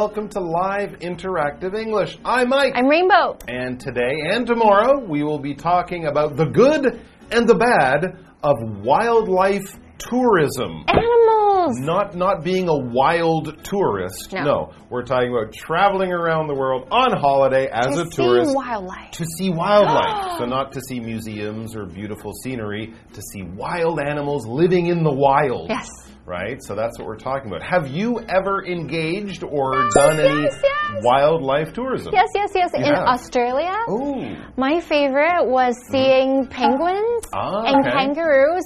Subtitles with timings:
[0.00, 2.18] Welcome to Live Interactive English.
[2.24, 2.72] I'm Mike.
[2.76, 3.36] I'm Rainbow.
[3.48, 7.02] and today and tomorrow, we will be talking about the good
[7.32, 10.84] and the bad of wildlife tourism.
[10.86, 11.80] Animals.
[11.80, 14.32] Not not being a wild tourist.
[14.32, 14.72] No.
[14.88, 19.10] we're talking about traveling around the world on holiday as to a tourist see wildlife.
[19.10, 20.34] to see wildlife.
[20.38, 25.12] so not to see museums or beautiful scenery, to see wild animals living in the
[25.12, 25.70] wild.
[25.70, 25.88] Yes.
[26.28, 26.62] Right?
[26.62, 27.62] So that's what we're talking about.
[27.62, 31.02] Have you ever engaged or done any yes, yes.
[31.02, 32.12] wildlife tourism?
[32.12, 32.70] Yes, yes, yes.
[32.74, 33.06] You In have.
[33.08, 34.36] Australia, Oh.
[34.58, 37.96] my favorite was seeing penguins Ah, and okay.
[37.96, 38.64] kangaroos.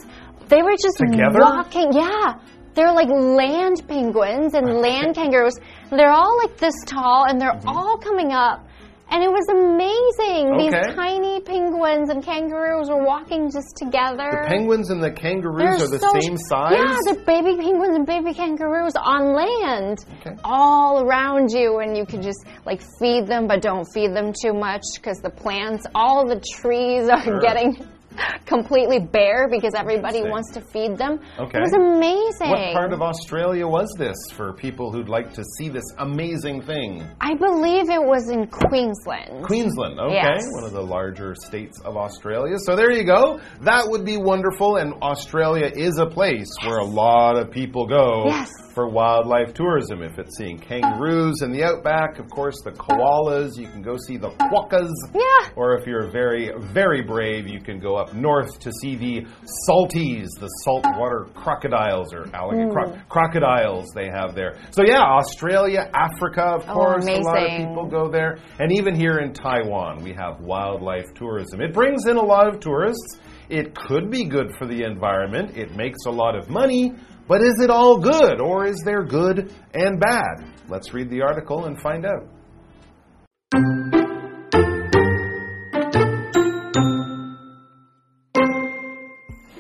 [0.49, 1.39] They were just Together?
[1.39, 1.93] walking.
[1.93, 2.35] Yeah.
[2.75, 5.55] They're like land penguins and land kangaroos.
[5.91, 8.67] They're all like this tall and they're all coming up.
[9.11, 10.55] And it was amazing.
[10.55, 10.87] Okay.
[10.89, 14.31] These tiny penguins and kangaroos were walking just together.
[14.43, 16.73] The penguins and the kangaroos They're are the so same size?
[16.77, 20.37] Yeah, they're baby penguins and baby kangaroos on land, Okay.
[20.45, 24.55] all around you, and you can just like feed them, but don't feed them too
[24.55, 27.41] much because the plants, all the trees are Sure.
[27.41, 27.77] getting
[28.47, 31.21] completely bare because everybody wants to feed them.
[31.39, 31.59] Okay.
[31.59, 32.51] It was amazing.
[32.51, 37.05] What part of Australia was this for people who'd like to see this amazing thing?
[37.21, 39.45] I believe it was in Queensland.
[39.45, 40.43] Queensland, okay, Yes.
[40.53, 42.57] one of the larger states of Australia.
[42.59, 43.41] So there you go.
[43.63, 44.77] That would be wonderful.
[44.77, 48.51] And Australia is a place where a lot of people go Yes.
[48.75, 50.03] For wildlife tourism.
[50.03, 54.17] If it's seeing kangaroos in the outback, of course, the koalas, you can go see
[54.17, 54.91] the quokkas.
[55.15, 55.51] Yeah.
[55.57, 59.27] Or if you're very, very brave, you can go up north to see the
[59.69, 64.59] salties, the saltwater crocodiles or alligator cro- crocodiles they have there.
[64.71, 68.39] So yeah, Australia, Africa, of Oh, course, a lot of people go there.
[68.59, 71.61] And even here in Taiwan, we have wildlife tourism.
[71.61, 73.19] It brings in a lot of tourists.
[73.53, 75.59] It could be good for the environment.
[75.59, 76.95] It makes a lot of money.
[77.29, 80.55] But is it all good, or is there good and bad?
[80.71, 82.27] Let's read the article and find out.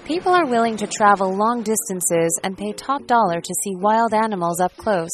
[0.06, 4.58] People are willing to travel long distances and pay top dollar to see wild animals
[4.62, 5.10] up close.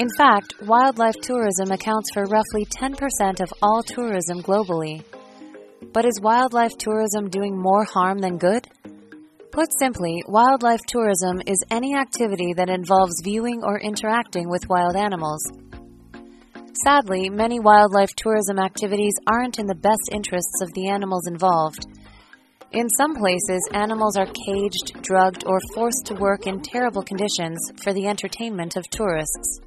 [0.00, 5.04] In fact, wildlife tourism accounts for roughly 10% of all tourism globally.
[5.94, 8.66] But is wildlife tourism doing more harm than good?
[9.52, 15.40] Put simply, wildlife tourism is any activity that involves viewing or interacting with wild animals.
[16.82, 21.86] Sadly, many wildlife tourism activities aren't in the best interests of the animals involved.
[22.72, 27.92] In some places, animals are caged, drugged, or forced to work in terrible conditions for
[27.92, 29.60] the entertainment of tourists.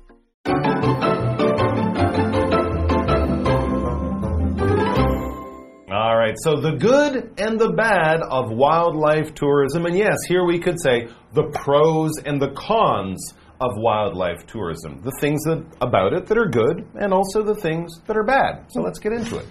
[6.27, 9.85] Right, so the good and the bad of wildlife tourism.
[9.85, 15.01] And yes, here we could say the pros and the cons of wildlife tourism.
[15.03, 18.65] The things that, about it that are good and also the things that are bad.
[18.69, 19.45] So let's get into it.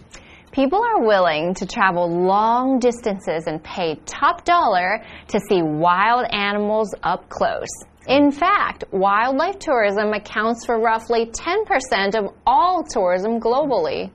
[0.52, 6.94] People are willing to travel long distances and pay top dollar to see wild animals
[7.02, 7.68] up close.
[8.08, 14.12] In fact, wildlife tourism accounts for roughly 10% of all tourism globally.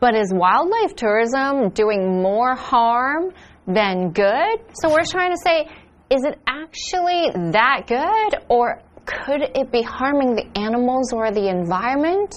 [0.00, 3.32] But is wildlife tourism doing more harm
[3.66, 4.60] than good?
[4.74, 5.68] So we're trying to say,
[6.10, 12.32] is it actually that good or could it be harming the animals or the environment?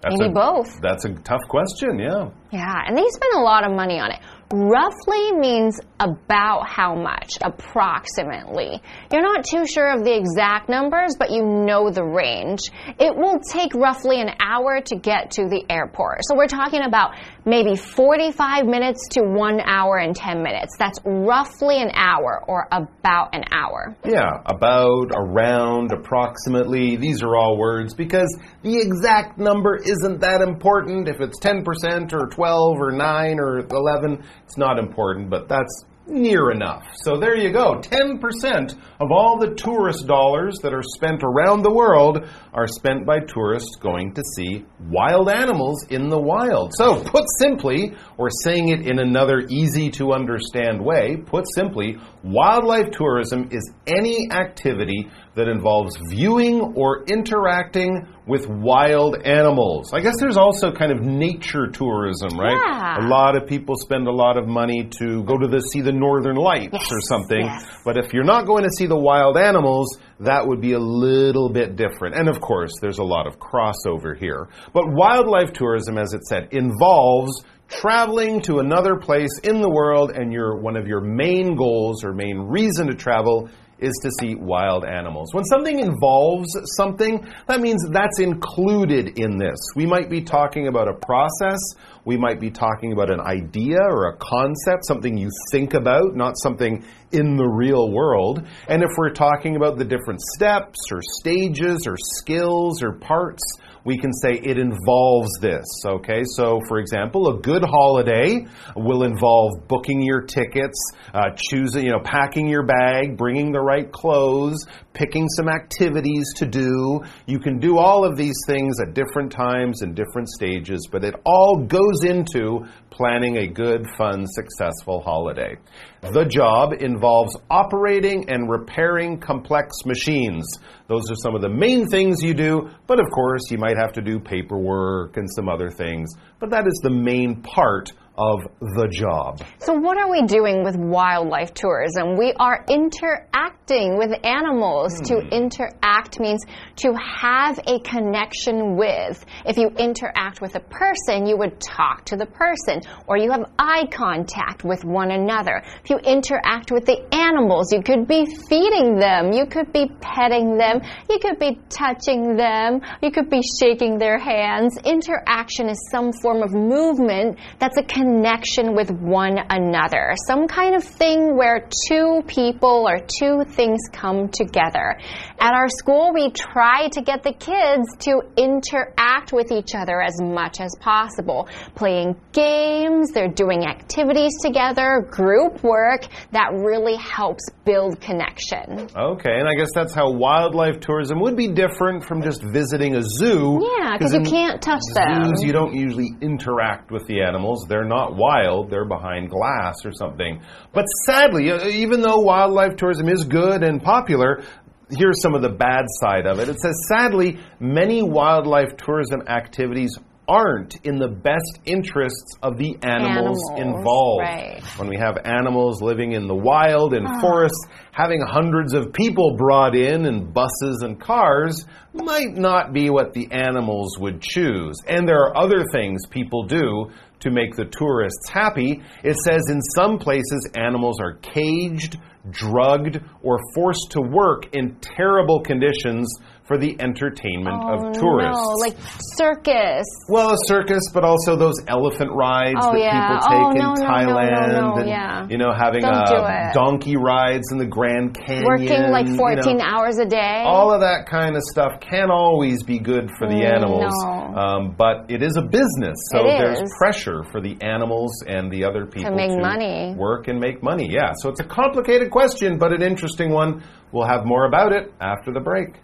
[0.00, 0.80] That's Maybe a, both.
[0.80, 2.30] That's a tough question, yeah.
[2.50, 4.20] Yeah, and they spend a lot of money on it.
[4.52, 8.82] Roughly means about how much, approximately.
[9.10, 12.60] You're not too sure of the exact numbers, but you know the range.
[12.98, 16.20] It will take roughly an hour to get to the airport.
[16.28, 17.14] So we're talking about
[17.46, 20.76] maybe 45 minutes to one hour and 10 minutes.
[20.78, 23.96] That's roughly an hour or about an hour.
[24.04, 26.96] Yeah, about, around, approximately.
[26.96, 28.28] These are all words because
[28.62, 31.08] the exact number isn't that important.
[31.08, 36.50] If it's 10% or 12 or 9 or 11, it's not important, but that's near
[36.50, 36.86] enough.
[37.04, 37.80] So there you go.
[37.80, 43.18] 10% of all the tourist dollars that are spent around the world are spent by
[43.18, 46.72] tourists going to see wild animals in the wild.
[46.76, 52.92] So, put simply, or saying it in another easy to understand way, put simply, wildlife
[52.92, 59.90] tourism is any activity that involves viewing or interacting with wild animals.
[59.92, 62.52] I guess there's also kind of nature tourism, right?
[62.54, 63.06] Yeah.
[63.06, 65.90] A lot of people spend a lot of money to go to the see the
[65.90, 67.46] northern lights Yes, or something.
[67.46, 67.66] yes.
[67.84, 71.48] But if you're not going to see the wild animals, that would be a little
[71.48, 72.14] bit different.
[72.14, 74.48] And of course, there's a lot of crossover here.
[74.74, 77.32] But wildlife tourism, as it said, involves
[77.68, 82.12] traveling to another place in the world and your one of your main goals or
[82.12, 83.48] main reason to travel
[83.82, 85.34] is to see wild animals.
[85.34, 89.58] When something involves something, that means that's included in this.
[89.74, 91.58] We might be talking about a process,
[92.04, 96.34] we might be talking about an idea or a concept, something you think about, not
[96.36, 98.46] something in the real world.
[98.68, 103.42] And if we're talking about the different steps or stages or skills or parts,
[103.84, 105.64] we can say it involves this.
[105.84, 108.46] Okay, so for example, a good holiday
[108.76, 110.78] will involve booking your tickets,
[111.12, 116.46] uh, choosing, you know, packing your bag, bringing the right clothes, picking some activities to
[116.46, 117.02] do.
[117.26, 121.14] You can do all of these things at different times and different stages, but it
[121.24, 125.56] all goes into planning a good, fun, successful holiday.
[126.02, 130.44] The job involves operating and repairing complex machines.
[130.88, 133.92] Those are some of the main things you do, but of course, you might have
[133.94, 136.10] to do paperwork and some other things.
[136.38, 139.40] But that is the main part of the job.
[139.58, 142.16] So, what are we doing with wildlife tourism?
[142.18, 145.00] We are interacting with animals.
[145.08, 145.28] To Hmm.
[145.28, 146.44] interact means
[146.76, 149.24] to have a connection with.
[149.46, 153.44] If you interact with a person, you would talk to the person, or you have
[153.58, 155.62] eye contact with one another.
[155.82, 160.58] If you interact with the animals, you could be feeding them, you could be petting
[160.58, 164.76] them, you could be touching them, you could be shaking their hands.
[164.84, 170.14] Interaction is some form of movement that's a connection with one another.
[170.26, 174.98] Some kind of thing where two people or two things come together.
[175.38, 180.20] At our school, we try to get the kids to interact with each other as
[180.20, 181.48] much as possible.
[181.76, 188.88] Playing games, they're doing activities together, group work that really helps build connection.
[188.96, 193.02] Okay, and I guess that's how wildlife tourism would be different from just visiting a
[193.02, 193.60] zoo.
[193.78, 195.24] Yeah, because you can't touch them.
[195.24, 197.66] Zoos, you don't usually interact with the animals.
[197.68, 200.40] They're not wild, they're behind glass or something.
[200.72, 204.42] But sadly, uh, even though wildlife tourism is good and popular,
[204.90, 206.48] here's some of the bad side of it.
[206.48, 209.98] It says, sadly, many wildlife tourism activities
[210.28, 214.22] aren't in the best interests of the animals, Animals, involved.
[214.22, 214.62] right.
[214.78, 219.74] When we have animals living in the wild and forests, having hundreds of people brought
[219.74, 224.76] in in buses and cars might not be what the animals would choose.
[224.86, 226.90] And there are other things people do
[227.22, 228.82] to make the tourists happy.
[229.02, 231.98] It says in some places animals are caged,
[232.30, 236.08] drugged, or forced to work in terrible conditions
[236.44, 238.36] for the entertainment Oh, of tourists.
[238.36, 238.76] No, like
[239.16, 239.84] circus.
[240.08, 243.08] Well, a circus, but also those elephant rides Oh, that yeah.
[243.08, 245.26] people take Oh, in no, no, no, Thailand, no, no, and yeah.
[245.30, 249.64] you know, having uh, donkey rides in the Grand Canyon, Working like you 14 know.
[249.64, 250.42] hours a day.
[250.44, 254.10] All of that kind of stuff can always be good for the Mm, animals, no.
[254.36, 256.74] um, but it is a business, so It there's is.
[256.78, 259.94] pressure for the animals and the other people to make money.
[259.96, 260.88] work and make money.
[260.90, 263.62] Yeah, so it's a complicated question, but an interesting one.
[263.92, 265.76] We'll have more about it after the break.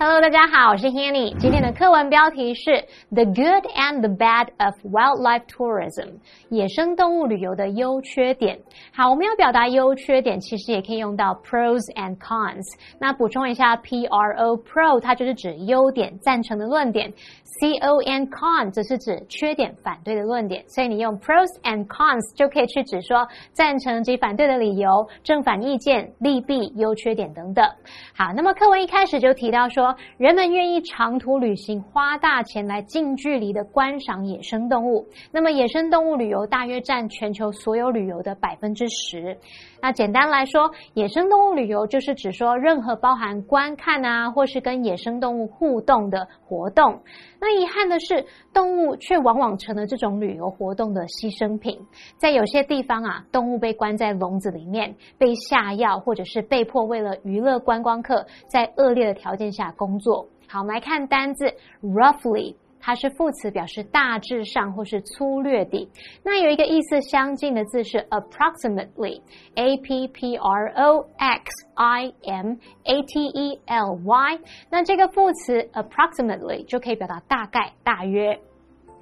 [0.00, 1.36] Hello，大家好，我是 Hanny。
[1.38, 2.70] 今天的课文标题是
[3.10, 6.06] 《The Good and the Bad of Wildlife Tourism》，
[6.50, 8.60] 野生动物旅游的优缺点。
[8.94, 12.62] 好，我们要表达优缺点，其实也可以用到 pros and cons。
[13.00, 17.12] 那补充一下，pro pro 它就是指优点、赞成的论点
[17.60, 20.62] ，con con 则是指缺点、反对的论点。
[20.68, 27.68] 所以你用 pros and cons 就可以去指说赞成及反对的理由、正反意见、利弊、优缺点等等。
[28.16, 35.07] 好，那么课文一开始就提到说，人们愿意长途旅行，花大钱来近距离的观赏野生动物。
[35.30, 39.37] 那么，野生动物旅游大约占全球所有旅游的百分之十。
[39.80, 47.00] 那简单来说，野生动物旅游就是指说任何包含观看啊，或是跟野生动物互动的活动。
[47.40, 51.78] 那遗憾的是，动物却往往成了这种旅游活动的牺牲品。
[52.16, 60.28] 在有些地方啊，动物被关在笼子里面，被下药，或者是被迫为了娱乐观光客，在恶劣的条件下工作。
[60.47, 61.47] 好，我们来看单字
[61.82, 62.54] roughly。
[62.80, 65.90] 它是副词，表示大致上或是粗略地。
[66.23, 74.38] 那有一个意思相近的字是 approximately，a p p r o x i m a t e l y。
[74.70, 78.38] 那这个副词 approximately 就可以表达大概、大约。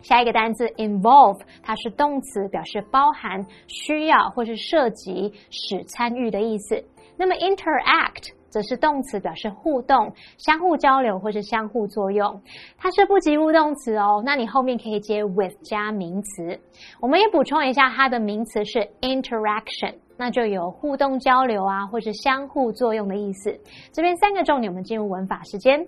[0.00, 6.83] 下一个单词 involve，它是动词，表示包含、需要或是涉及、使参与的意思。
[7.18, 12.40] 那么 interact 则是动词，表示互动、相互交流或是相互作用。
[12.78, 16.58] 它是不及物动词哦，那你后面可以接 with 加名词。
[16.98, 23.54] 我们也补充一下，它的名词是 interaction，那就有互动交流啊，或是相互作用的意思。
[23.92, 25.78] 这边三个重点，我们进入文法时间。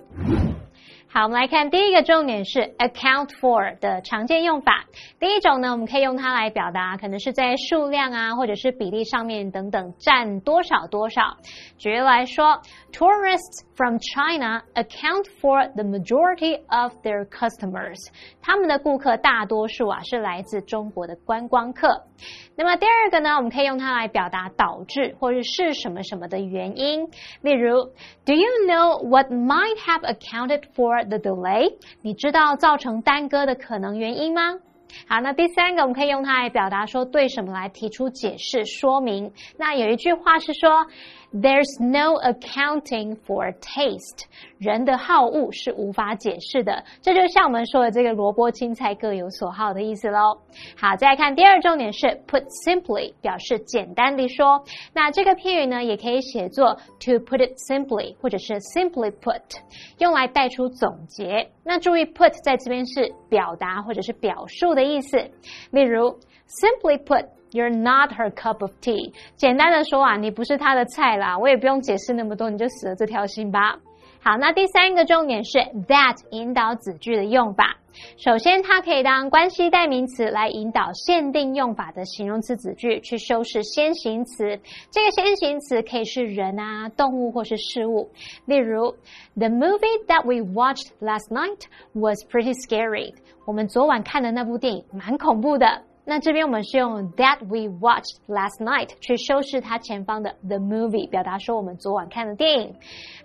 [1.10, 4.84] 好，我们来看第一个重点是 account for 的常见用法。
[5.18, 11.38] 第一种呢，我们可以用它来表达，可能是在数量啊，或者是比例上面等等占多少多少。
[11.78, 12.60] 举例来说
[12.92, 17.96] ，tourists from China account for the majority of their customers。
[18.42, 22.04] 他们的顾客大多数啊是来自中国的观光客。
[22.56, 27.08] 那么第二个呢，我们可以用它来表达导致或者是什么什么的原因。
[27.40, 27.92] 例如
[28.26, 31.78] ，Do you know what might have accounted for the delay？
[32.02, 34.58] 你知道造成耽搁的可能原因吗？
[35.06, 39.32] 好，那第三个我们可以用它来表达说对什么来提出解释说明。
[39.56, 40.86] 那有一句话是说。
[41.30, 44.24] There's no accounting for taste。
[44.56, 50.38] 人的好恶是无法解释的，这就像我们说的这个萝卜青菜各有所好的意思喽。
[50.74, 54.64] 好，再来看第二重点是 put simply，表示简单的说。
[54.94, 59.42] 那这个片语呢，也可以写作 to put it simply，或者是 simply put，
[59.98, 61.46] 用来带出总结。
[61.62, 65.18] 那注意 put 在这边是表达或者是表述的意思。
[65.72, 66.18] 例如
[66.48, 67.26] simply put。
[67.52, 69.12] You're not her cup of tea。
[69.36, 71.38] 简单的说啊，你不是她的菜啦。
[71.38, 73.78] 我也不用解释那么多，你就死了这条心吧。
[74.20, 77.76] 好，那第三个重点是 that 引导子句的用法。
[78.16, 84.58] 首先，它可以当关系代名词来引导限定用法的形容词子句，去修饰先行词。
[84.90, 88.10] 这个先行词可以是人啊、动物或是事物。
[88.44, 88.94] 例如
[89.36, 91.62] ，The movie that we watched last night
[91.92, 93.14] was pretty scary。
[93.46, 95.82] 我们昨晚看的那部电影蛮恐怖的。
[96.08, 102.74] 那这边我们是用 that we watched last night 去修饰它前方的 the movie，表达说我们昨晚看的电影。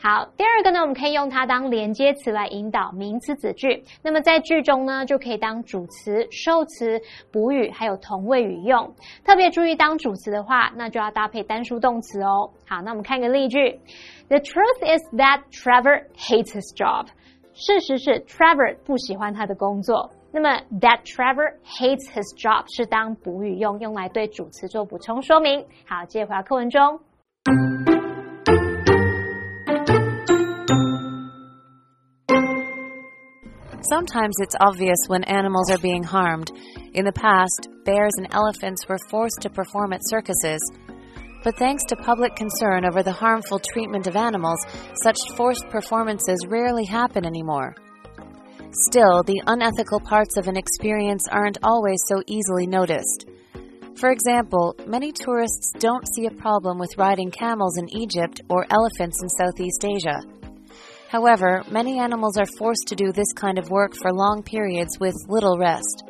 [0.01, 3.85] 好，第二个呢，我们可以用它当连接词来引导名词子句。
[4.01, 8.93] 那么在句中呢，就可以当主词、受词、补语还有同位语用。
[9.23, 12.51] 特别注意，当主词的话，那就要搭配单数动词哦。
[12.67, 13.79] 好，那我们看个例句
[14.27, 17.05] ：The truth is that Trevor hates his job。
[17.53, 20.11] 事实是 Trevor 不喜欢他的工作。
[20.32, 25.64] 那么，that Trevor hates his job 是当补语用，用来对主词做补充说明。
[25.86, 27.00] 好，接着回到课文中。
[33.90, 36.50] Sometimes it's obvious when animals are being harmed.
[36.92, 40.60] In the past, bears and elephants were forced to perform at circuses.
[41.42, 44.58] But thanks to public concern over the harmful treatment of animals,
[45.02, 47.76] such forced performances rarely happen anymore.
[48.73, 53.27] Still, the unethical parts of an experience aren't always so easily noticed.
[53.97, 59.21] For example, many tourists don't see a problem with riding camels in Egypt or elephants
[59.21, 60.19] in Southeast Asia.
[61.07, 65.13] However, many animals are forced to do this kind of work for long periods with
[65.29, 66.03] little rest.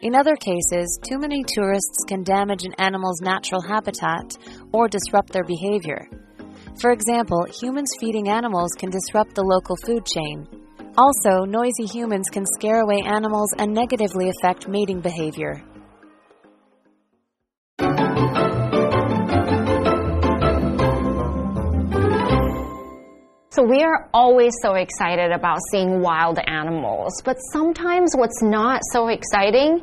[0.00, 4.38] In other cases, too many tourists can damage an animal's natural habitat
[4.72, 6.08] or disrupt their behavior.
[6.80, 10.65] For example, humans feeding animals can disrupt the local food chain.
[10.98, 15.62] Also, noisy humans can scare away animals and negatively affect mating behavior.
[23.50, 29.08] So we are always so excited about seeing wild animals, but sometimes what's not so
[29.08, 29.82] exciting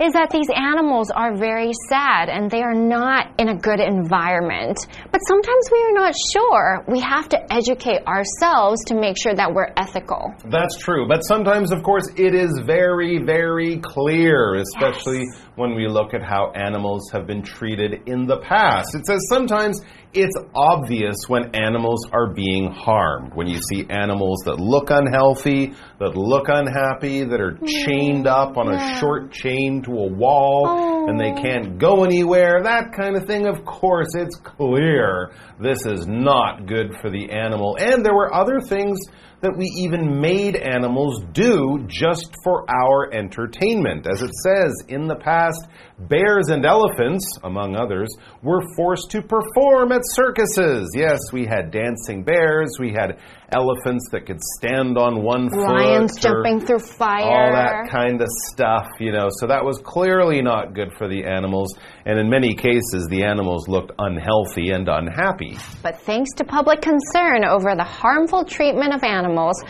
[0.00, 4.78] is that these animals are very sad and they are not in a good environment.
[5.10, 6.84] But sometimes we are not sure.
[6.86, 10.32] We have to educate ourselves to make sure that we're ethical.
[10.44, 11.08] That's true.
[11.08, 15.47] But sometimes, of course, it is very, very clear, especially yes.
[15.58, 18.94] When we look at how animals have been treated in the past.
[18.94, 19.80] It says sometimes
[20.14, 23.34] it's obvious when animals are being harmed.
[23.34, 28.72] When you see animals that look unhealthy, that look unhappy, that are chained up on
[28.72, 28.96] yeah.
[28.96, 30.97] a short chain to a wall oh.
[31.08, 36.06] And they can't go anywhere, that kind of thing, of course, it's clear this is
[36.06, 37.78] not good for the animal.
[37.80, 38.98] And there were other things
[39.40, 44.06] that we even made animals do just for our entertainment.
[44.10, 45.66] As it says, in the past,
[45.98, 48.08] bears and elephants, among others,
[48.42, 50.90] were forced to perform at circuses.
[50.94, 53.18] Yes, we had dancing bears, we had
[53.50, 55.58] elephants that could stand on one foot.
[55.58, 57.24] Lions jumping through fire.
[57.24, 59.28] All that kind of stuff, you know.
[59.40, 61.74] So that was clearly not good for the animals.
[62.04, 65.56] And in many cases, the animals looked unhealthy and unhappy.
[65.82, 69.62] But thanks to public concern over the harmful treatment of animals,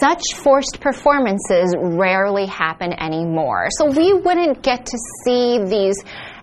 [0.00, 3.68] such forced performances rarely happen anymore.
[3.78, 5.96] So we wouldn't get to see these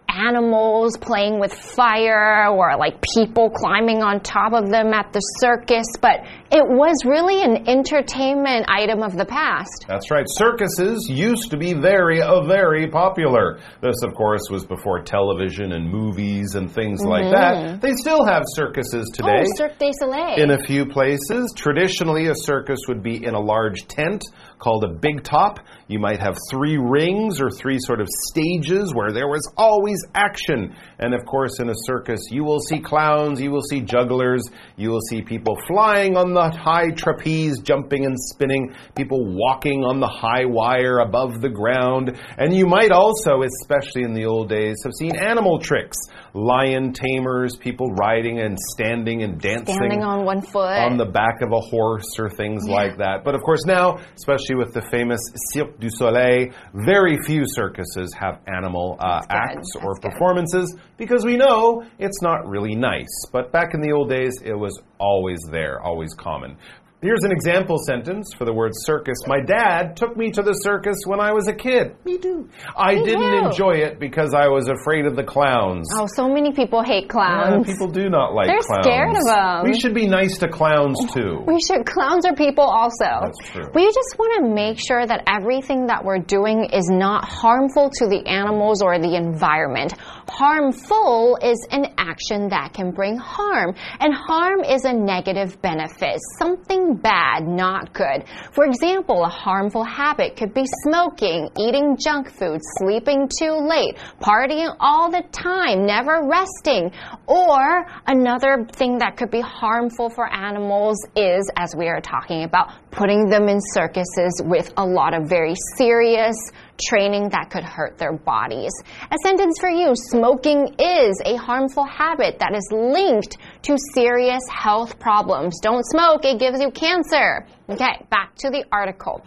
[0.09, 5.85] animals playing with fire or like people climbing on top of them at the circus,
[6.01, 9.85] but it was really an entertainment item of the past.
[9.87, 10.25] That's right.
[10.27, 13.59] Circuses used to be very, uh, very popular.
[13.81, 17.81] This, of course, was before television and movies and things like that.
[17.81, 19.43] They still have circuses today.
[19.43, 19.63] Mm-hmm.
[19.63, 20.35] Oh, Cirque du Soleil.
[20.43, 21.53] in a few places.
[21.55, 24.23] Traditionally, a circus would be in a large tent
[24.57, 25.59] called a big top.
[25.89, 30.75] You might have three rings or three sort of stages where there was always action.
[30.99, 34.43] And of course, in a circus, you will see clowns, you will see jugglers,
[34.77, 39.99] you will see people flying on the high trapeze, jumping and spinning, people walking on
[39.99, 42.15] the high wire above the ground.
[42.37, 45.97] And you might also, especially in the old days, have seen animal tricks
[46.33, 50.77] lion tamers, people riding and standing and dancing Standing on one foot.
[50.77, 53.23] on the back of a horse or things like that.
[53.23, 55.19] But of course, now, especially with the famous
[55.53, 60.11] Cirque du Soleil, very few circuses have animal uh, acts or That's good.
[60.11, 63.07] performances because we know it's not really nice.
[63.31, 66.57] But back in the old days, it was always there, always common.
[67.01, 69.15] Here's an example sentence for the word circus.
[69.25, 71.95] My dad took me to the circus when I was a kid.
[72.03, 72.49] Me too.
[72.75, 73.47] I Me didn't too.
[73.47, 75.87] enjoy it because I was afraid of the clowns.
[75.95, 77.65] oh, so many people hate Yeah, clowns.
[77.67, 78.83] people do not like They're clowns.
[78.83, 79.63] scared them.
[79.63, 81.43] We should be nice to clowns oh, too.
[81.47, 81.85] We should.
[81.85, 83.07] Clowns are people also.
[83.23, 83.67] That's true.
[83.73, 88.07] We just want to make sure that everything that we're doing is not harmful to
[88.07, 89.93] the animals or the environment.
[90.31, 96.95] Harmful is an action that can bring harm, and harm is a negative benefit, something
[96.95, 98.23] bad, not good.
[98.51, 104.75] For example, a harmful habit could be smoking, eating junk food, sleeping too late, partying
[104.79, 106.91] all the time, never resting.
[107.25, 112.69] Or another thing that could be harmful for animals is, as we are talking about,
[112.91, 116.35] putting them in circuses with a lot of very serious
[116.81, 118.71] training that could hurt their bodies.
[119.11, 124.99] A sentence for you smoking is a harmful habit that is linked to serious health
[124.99, 125.59] problems.
[125.61, 127.45] Don't smoke, it gives you cancer.
[127.69, 129.21] Okay, back to the article.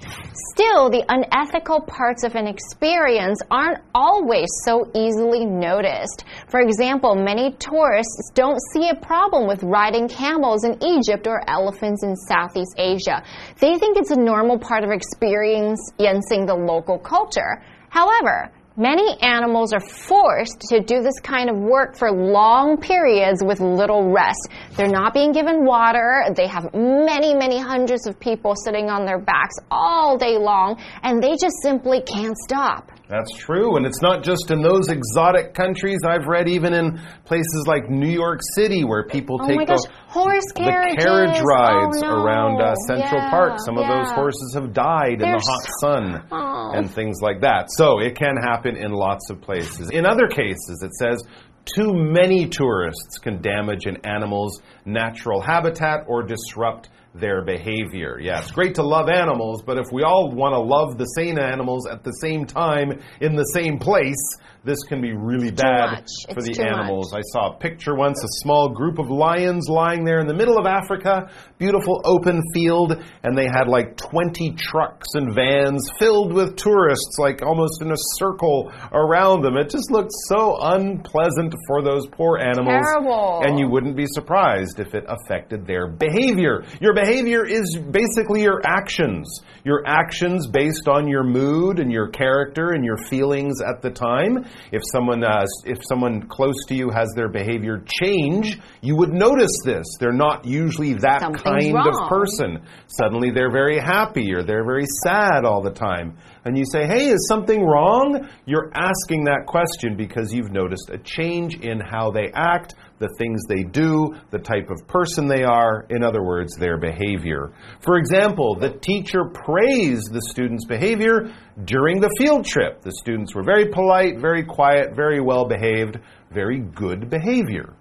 [0.53, 6.25] Still, the unethical parts of an experience aren't always so easily noticed.
[6.49, 12.03] For example, many tourists don't see a problem with riding camels in Egypt or elephants
[12.03, 13.23] in Southeast Asia.
[13.61, 17.63] They think it's a normal part of experiencing the local culture.
[17.91, 23.61] However, Many animals are forced to do this kind of work for long periods with
[23.61, 24.49] little rest.
[24.77, 26.25] They're not being given water.
[26.35, 31.23] They have many, many hundreds of people sitting on their backs all day long, and
[31.23, 32.92] they just simply can't stop.
[33.13, 35.99] That's true, and it's not just in those exotic countries.
[36.03, 40.47] I've read even in places like New York City where people Oh take the, horse
[40.55, 40.63] the
[40.99, 42.25] carriage rides Oh, no.
[42.25, 43.59] around uh, Central Yeah, Park.
[43.67, 46.73] Some of those horses have died in They're the hot sun Oh.
[46.75, 47.67] and things like that.
[47.77, 49.91] So it can happen in lots of places.
[49.91, 51.23] In other cases, it says
[51.67, 58.19] too many tourists can damage an animal's natural habitat or disrupt their behavior.
[58.21, 61.39] Yeah, it's great to love animals, but if we all want to love the same
[61.39, 64.17] animals at the same time in the same place,
[64.65, 67.13] this can be really bad for It's the animals.
[67.13, 70.57] I saw a picture once, a small group of lions lying there in the middle
[70.57, 72.93] of Africa, beautiful open field,
[73.25, 77.97] and they had like 20 trucks and vans filled with tourists, like almost in a
[78.19, 79.57] circle around them.
[79.57, 82.87] It just looked so unpleasant for those poor animals.
[82.87, 83.43] Terrible.
[83.45, 86.63] And you wouldn't be surprised if it affected their behavior.
[86.81, 89.41] Your behavior is basically your actions.
[89.65, 94.45] Your actions based on your mood and your character and your feelings at the time.
[94.73, 99.57] If someone, uh, if someone close to you has their behavior change, you would notice
[99.65, 99.87] this.
[99.99, 102.63] They're not usually that Something's kind of person.
[102.87, 106.17] Suddenly they're very happy or they're very sad all the time.
[106.45, 108.29] And you say, hey, is something wrong?
[108.47, 113.43] You're asking that question because you've noticed a change in how they act, the things
[113.49, 117.53] they do, the type of person they are, in other words, their behavior.
[117.81, 121.35] For example, the teacher praised the student's behavior
[121.65, 122.81] during the field trip.
[122.81, 125.99] The students were very polite, very quiet, very well behaved,
[126.31, 127.75] very good behavior.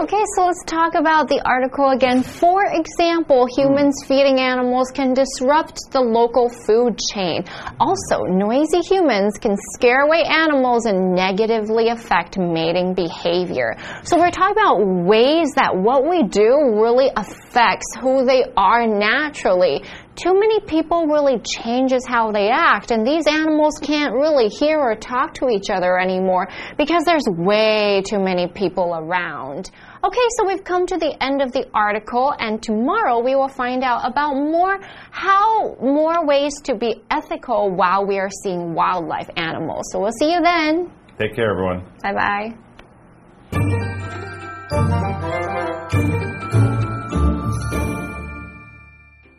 [0.00, 2.22] Okay, so let's talk about the article again.
[2.22, 4.08] For example, humans hmm.
[4.08, 7.44] feeding animals can disrupt the local food chain.
[7.78, 13.76] Also, noisy humans can scare away animals and negatively affect mating behavior.
[14.02, 19.84] So, we're talking about ways that what we do really affects who they are naturally.
[20.14, 24.94] Too many people really changes how they act, and these animals can't really hear or
[24.94, 29.70] talk to each other anymore because there's way too many people around.
[30.04, 33.82] Okay, so we've come to the end of the article, and tomorrow we will find
[33.82, 34.78] out about more
[35.10, 39.84] how more ways to be ethical while we are seeing wildlife animals.
[39.92, 40.92] So we'll see you then.
[41.18, 41.82] Take care, everyone.
[42.02, 42.52] 拜拜。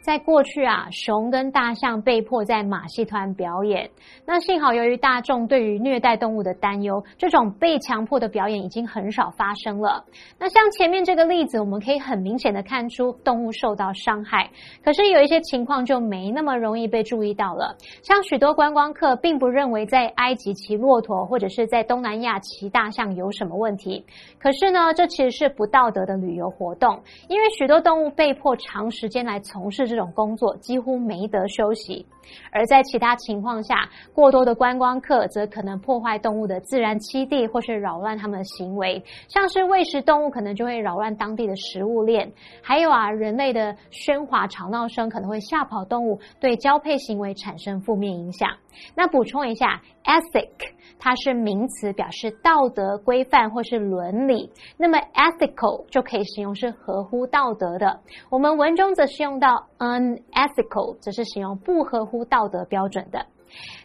[0.04, 3.90] 在过去啊，熊跟大象被迫在马戏团表演。
[4.26, 10.04] 那幸好，由于大众对于虐待动物的担忧，这种被强迫的表演已经很少发生了。
[10.38, 14.50] 那像前面这个例子，我们可以很明显的看出动物受到伤害。
[14.84, 17.74] 可是有一些情况就没那么容易被注意到了。
[18.02, 24.06] 像许多观光客并不认为在埃及骑骆驼或者是在东南亚骑大象有什么问题。
[24.38, 29.93] 可是呢，这其实是不道德的旅游活动，因为许多动物被迫长时间来从事。
[29.94, 32.04] 这种工作几乎没得休息，
[32.52, 39.04] 而在其他情况下，过多的观光客则可能破坏动物的自然栖地，或是扰乱它们的行为。
[39.28, 42.32] 像是喂食动物，可能就会扰乱当地的食物链。
[42.64, 48.50] 还有啊，人类的喧哗吵闹声可能会吓跑动物，对交配行为产生负面影响。
[48.96, 50.50] 那补充一下，ethic
[50.98, 54.52] 它是名词，表示道德规范或是伦理。
[54.78, 58.00] 那么 ethical 就可以形容是合乎道德的。
[58.32, 63.26] 我们文中则是用到 unethical，则是形容不合乎道德标准的。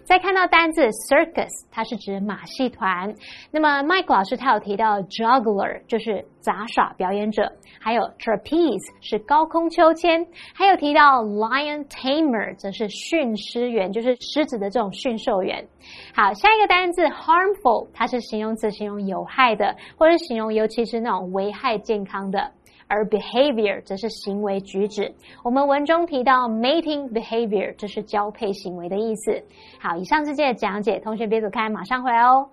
[0.03, 3.15] 再看到单字 circus，它是指马戏团。
[3.51, 7.43] 那么 Mike 老师他有提到 juggler，就是杂耍表演者；
[7.79, 15.69] 还有 trapeze 是高空秋千；还有提到 lion tamer，则是驯狮员，就是狮子的这种驯兽员。
[16.15, 22.53] 好，下一个单字 harmful，它是形容词，形容有害的，或者形容尤其是那种危害健康的。
[22.88, 25.14] 而 behavior 则是行为举止。
[25.44, 29.44] 我们文中提到 mating behavior，这是交配行为的意思。
[29.80, 32.50] 好，以上是这的讲解，同学别走开，马上回来哦。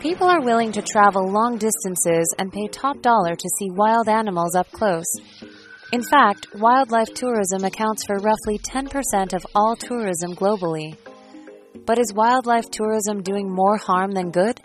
[0.00, 4.54] People are willing to travel long distances and pay top dollar to see wild animals
[4.56, 5.04] up close.
[5.92, 10.94] In fact, wildlife tourism accounts for roughly 10% of all tourism globally.
[11.89, 14.61] But is wildlife tourism doing more harm than good?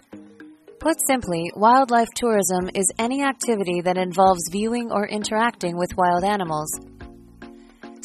[0.79, 6.69] Put simply, wildlife tourism is any activity that involves viewing or interacting with wild animals.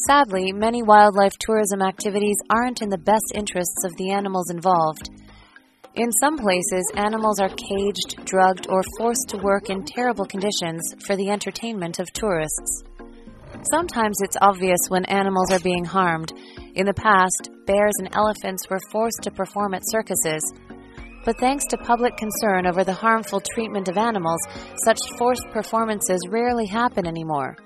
[0.08, 5.10] Sadly, many wildlife tourism activities aren't in the best interests of the animals involved.
[5.95, 11.17] In some places, animals are caged, drugged, or forced to work in terrible conditions for
[11.17, 12.84] the entertainment of tourists.
[13.71, 16.31] Sometimes it's obvious when animals are being harmed.
[16.75, 20.41] In the past, bears and elephants were forced to perform at circuses.
[21.25, 24.39] But thanks to public concern over the harmful treatment of animals,
[24.85, 27.57] such forced performances rarely happen anymore.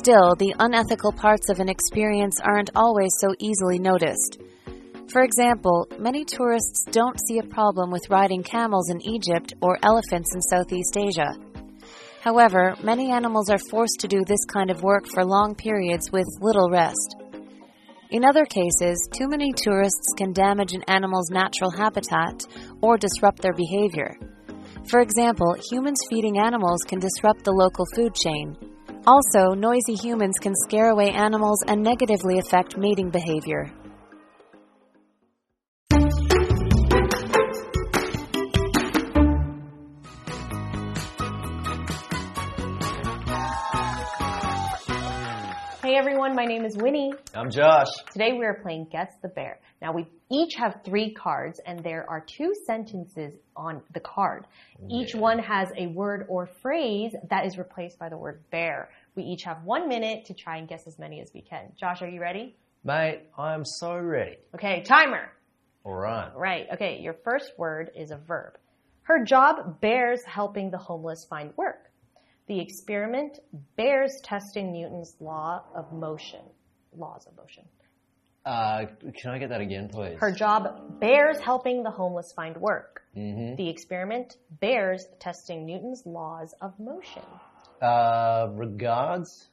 [0.00, 4.38] Still, the unethical parts of an experience aren't always so easily noticed.
[5.10, 10.34] For example, many tourists don't see a problem with riding camels in Egypt or elephants
[10.34, 11.49] in Southeast Asia.
[12.20, 16.26] However, many animals are forced to do this kind of work for long periods with
[16.40, 17.16] little rest.
[18.10, 22.44] In other cases, too many tourists can damage an animal's natural habitat
[22.82, 24.18] or disrupt their behavior.
[24.90, 28.56] For example, humans feeding animals can disrupt the local food chain.
[29.06, 33.72] Also, noisy humans can scare away animals and negatively affect mating behavior.
[45.90, 47.12] Hey everyone, my name is Winnie.
[47.34, 47.88] I'm Josh.
[48.12, 49.58] Today we are playing Guess the Bear.
[49.82, 54.46] Now we each have three cards and there are two sentences on the card.
[54.80, 58.90] Oh, each one has a word or phrase that is replaced by the word bear.
[59.16, 61.72] We each have one minute to try and guess as many as we can.
[61.76, 62.54] Josh, are you ready?
[62.84, 64.36] Mate, I am so ready.
[64.54, 65.32] Okay, timer.
[65.82, 66.30] All right.
[66.36, 68.58] Right, okay, your first word is a verb.
[69.02, 71.89] Her job bears helping the homeless find work.
[72.50, 73.38] The experiment
[73.76, 76.40] bears testing Newton's law of motion.
[76.92, 77.62] Laws of motion.
[78.44, 78.86] Uh,
[79.16, 80.16] can I get that again, please?
[80.18, 83.02] Her job bears helping the homeless find work.
[83.16, 83.54] Mm-hmm.
[83.54, 87.22] The experiment bears testing Newton's laws of motion.
[87.80, 89.46] Uh, regards,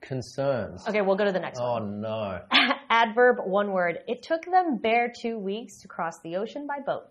[0.00, 0.82] concerns.
[0.88, 2.00] Okay, we'll go to the next Oh one.
[2.00, 2.40] no.
[2.90, 4.00] Adverb, one word.
[4.08, 7.06] It took them bare two weeks to cross the ocean by boat.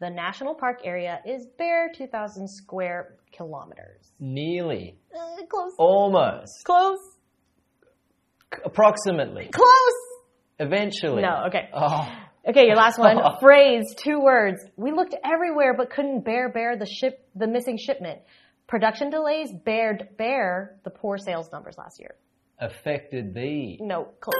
[0.00, 4.12] The national park area is bare 2,000 square kilometers.
[4.18, 4.98] Nearly.
[5.14, 5.72] Uh, close.
[5.78, 6.64] Almost.
[6.64, 6.98] Close.
[8.64, 9.50] Approximately.
[9.52, 10.00] Close.
[10.58, 11.22] Eventually.
[11.22, 11.68] No, okay.
[11.74, 12.08] Oh.
[12.48, 13.18] Okay, your last one.
[13.40, 14.64] Phrase, two words.
[14.76, 18.20] We looked everywhere but couldn't bear bear the ship the missing shipment.
[18.66, 22.14] Production delays bared bear the poor sales numbers last year.
[22.58, 23.78] Affected thee.
[23.80, 24.34] No, close.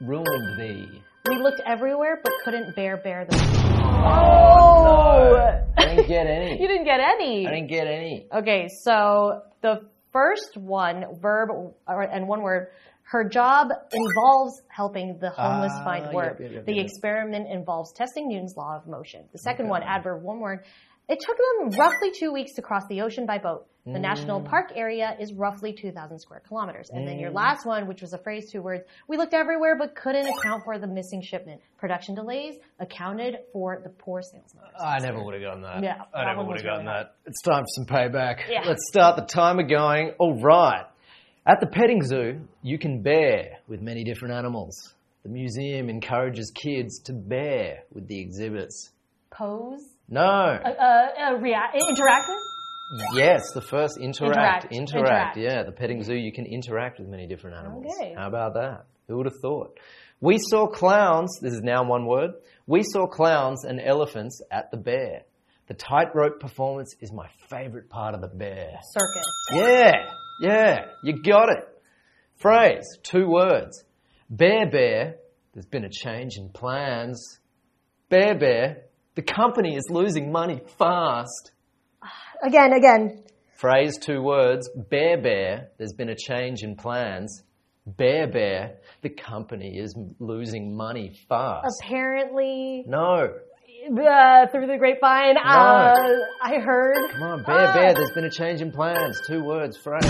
[0.00, 1.02] Ruined thee.
[1.28, 5.60] We looked everywhere but couldn't bear bear the Oh!
[5.76, 6.44] I didn't get any.
[6.60, 7.46] You didn't get any.
[7.46, 8.26] I didn't get any.
[8.32, 11.48] Okay, so the first one verb
[11.86, 12.68] or, and one word.
[13.06, 16.38] Her job involves helping the homeless Ah, find work.
[16.40, 16.86] yep, yep, the yep.
[16.86, 19.24] experiment involves testing Newton's law of motion.
[19.32, 20.64] The second one, adverb, one word.
[21.08, 23.66] It took them roughly two weeks to cross the ocean by boat.
[23.86, 24.46] The national Mm.
[24.48, 26.88] park area is roughly 2,000 square kilometers.
[26.88, 29.94] And then your last one, which was a phrase, two words, we looked everywhere but
[29.94, 31.60] couldn't account for the missing shipment.
[31.76, 34.80] Production delays accounted for the poor sales numbers.
[34.82, 35.82] I never would have gotten that.
[35.82, 37.14] Yeah, I never would have gotten really that.
[37.26, 38.48] It's time for some payback.
[38.48, 38.62] Yeah.
[38.64, 40.14] Let's start the timer going.
[40.18, 40.86] All right.
[41.46, 44.94] At the petting zoo, you can bear with many different animals.
[45.24, 48.92] The museum encourages kids to bear with the exhibits.
[49.30, 50.20] Pose, No.
[50.20, 52.38] uh, uh, react, interactive?
[53.14, 54.66] Yes, the first interact.
[54.66, 54.72] Interact.
[54.72, 55.36] Interact.
[55.36, 55.36] Interact.
[55.38, 57.86] Yeah, the petting zoo, you can interact with many different animals.
[57.98, 58.14] Okay.
[58.16, 58.84] How about that?
[59.08, 59.78] Who would have thought?
[60.20, 62.30] We saw clowns, this is now one word.
[62.66, 65.22] We saw clowns and elephants at the bear.
[65.66, 68.78] The tightrope performance is my favorite part of the bear.
[68.92, 69.26] Circus.
[69.52, 69.92] Yeah,
[70.40, 71.64] yeah, you got it.
[72.36, 73.84] Phrase, two words.
[74.28, 75.16] Bear Bear,
[75.52, 77.38] there's been a change in plans.
[78.08, 78.82] Bear Bear,
[79.14, 81.52] the company is losing money fast.
[82.42, 83.24] Again, again.
[83.56, 84.68] Phrase, two words.
[84.90, 87.42] Bear Bear, there's been a change in plans.
[87.86, 91.66] Bear Bear, the company is losing money fast.
[91.82, 93.28] Apparently, No.
[93.86, 95.94] uh, through the grapevine, uh,
[96.42, 96.96] I heard.
[97.12, 99.20] Come on, Bear Bear, there's been a change in plans.
[99.28, 100.02] Two words, phrase.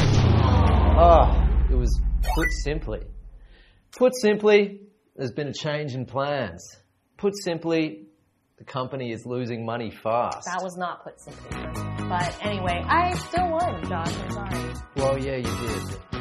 [0.97, 2.01] Oh, it was
[2.35, 3.01] put simply.
[3.99, 4.81] Put simply,
[5.17, 6.65] there's been a change in plans.
[7.17, 8.04] Put simply,
[8.59, 10.47] the company is losing money fast.
[10.47, 11.59] That was not put simply.
[12.09, 14.15] But anyway, I still won, Josh.
[14.17, 14.75] I'm sorry.
[14.97, 16.14] Well, yeah, you did.